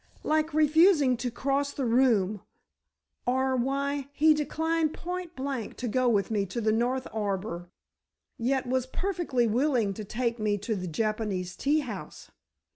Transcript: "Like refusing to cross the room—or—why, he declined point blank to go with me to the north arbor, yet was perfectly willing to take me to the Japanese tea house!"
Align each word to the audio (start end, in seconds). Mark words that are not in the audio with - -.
"Like 0.23 0.51
refusing 0.51 1.15
to 1.17 1.29
cross 1.29 1.71
the 1.73 1.85
room—or—why, 1.85 4.09
he 4.13 4.33
declined 4.33 4.95
point 4.95 5.35
blank 5.35 5.77
to 5.77 5.87
go 5.87 6.09
with 6.09 6.31
me 6.31 6.43
to 6.47 6.59
the 6.59 6.71
north 6.71 7.07
arbor, 7.13 7.69
yet 8.35 8.65
was 8.65 8.87
perfectly 8.87 9.45
willing 9.45 9.93
to 9.93 10.03
take 10.03 10.39
me 10.39 10.57
to 10.57 10.75
the 10.75 10.87
Japanese 10.87 11.55
tea 11.55 11.81
house!" 11.81 12.31